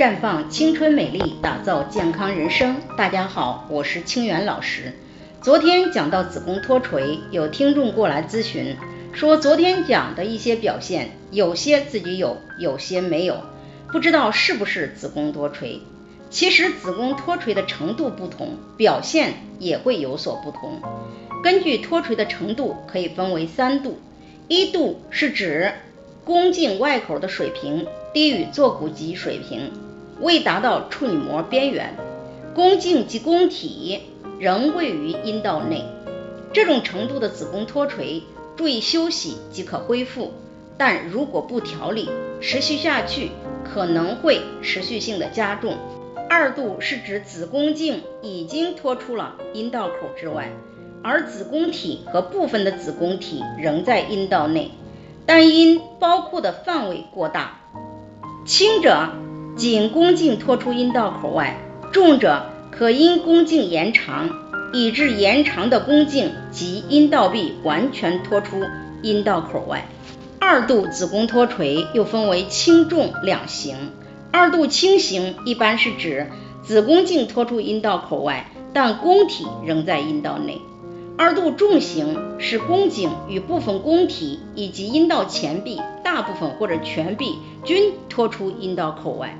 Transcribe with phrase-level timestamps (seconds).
[0.00, 2.76] 绽放青春美丽，打造健康人生。
[2.96, 4.94] 大家好，我是清源老师。
[5.42, 8.78] 昨天讲到子宫脱垂，有听众过来咨询，
[9.12, 13.42] 说昨天讲的一些表现，有些自己有，有些没有，
[13.92, 15.82] 不知道是不是子宫脱垂。
[16.30, 20.80] 其实子宫脱垂的程度不同，表现也会有所不同。
[21.44, 23.98] 根据脱垂的程度，可以分为三度。
[24.48, 25.70] 一度是指
[26.24, 29.70] 宫颈外口的水平低于坐骨肌水平，
[30.20, 31.96] 未达到处女膜边缘，
[32.54, 34.00] 宫颈及宫体
[34.38, 35.84] 仍位于阴道内。
[36.52, 38.22] 这种程度的子宫脱垂，
[38.56, 40.32] 注意休息即可恢复。
[40.76, 42.08] 但如果不调理，
[42.40, 43.30] 持续下去
[43.64, 45.76] 可能会持续性的加重。
[46.28, 50.50] 二度是指子宫颈已经脱出了阴道口之外。
[51.02, 54.70] 而子宫体和部分的子宫体仍在阴道内，
[55.24, 57.60] 但因包括的范围过大，
[58.44, 59.08] 轻者
[59.56, 61.58] 仅宫颈脱出阴道口外，
[61.92, 64.30] 重者可因宫颈延长，
[64.72, 68.56] 以致延长的宫颈及阴道壁完全脱出
[69.02, 69.86] 阴道口外。
[70.38, 73.76] 二度子宫脱垂又分为轻重两型，
[74.32, 76.28] 二度轻型一般是指
[76.62, 80.60] 子宫颈脱出阴道口外，但宫体仍在阴道内。
[81.20, 89.36] 二度重型是宫颈与部分宫体以及阴道前壁大部分或者全壁均脱出阴道口外。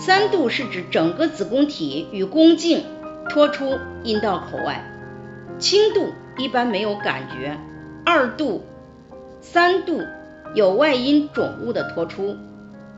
[0.00, 2.82] 三度是指整个子宫体与宫颈
[3.30, 4.84] 脱出阴道口外。
[5.60, 7.56] 轻度一般没有感觉，
[8.04, 8.64] 二度、
[9.40, 10.02] 三度
[10.56, 12.34] 有外阴肿物的脱出，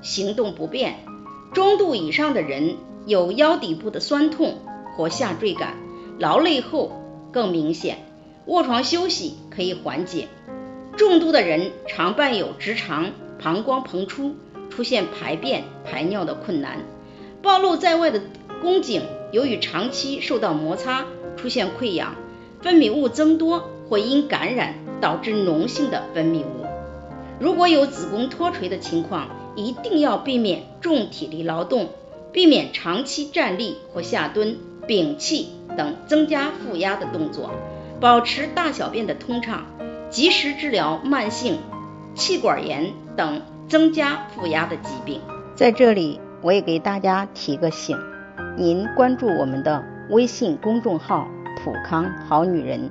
[0.00, 1.00] 行动不便。
[1.52, 4.60] 中度以上的人有腰底部的酸痛
[4.96, 5.74] 或下坠感，
[6.20, 7.02] 劳累后。
[7.36, 7.98] 更明显，
[8.46, 10.28] 卧床休息可以缓解。
[10.96, 14.34] 重度的人常伴有直肠、膀胱膨出，
[14.70, 16.78] 出现排便、排尿的困难。
[17.42, 18.22] 暴露在外的
[18.62, 21.04] 宫颈，由于长期受到摩擦，
[21.36, 22.14] 出现溃疡，
[22.62, 26.64] 分泌物增多，或因感染导致脓性的分泌物。
[27.38, 31.90] 如果有子宫脱垂的情况，一定要避免重体力劳动，
[32.32, 34.56] 避免长期站立或下蹲。
[34.86, 37.50] 摒气等增加负压的动作，
[38.00, 39.64] 保持大小便的通畅，
[40.10, 41.58] 及时治疗慢性
[42.14, 45.20] 气管炎等增加负压的疾病。
[45.54, 47.98] 在这里，我也给大家提个醒：
[48.56, 51.26] 您关注我们的微信公众号
[51.64, 52.90] “普康好女人”，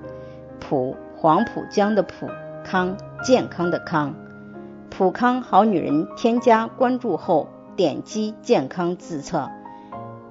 [0.59, 2.27] 普黄浦江的普
[2.63, 4.13] 康健康的康，
[4.89, 9.49] 普康好女人添加关注后，点击健康自测。